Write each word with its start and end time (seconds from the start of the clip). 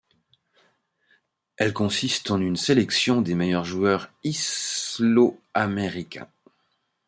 Elle 1.57 1.73
consiste 1.73 2.31
en 2.31 2.41
une 2.41 2.55
sélection 2.55 3.21
des 3.21 3.35
meilleurs 3.35 3.65
joueurs 3.65 4.09
islo-américains. 4.23 6.27